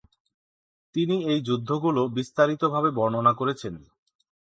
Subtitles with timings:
[0.95, 3.73] তিনি এই যুদ্ধগুলো বিস্তারিতভাবে বর্ণনা করেছেন।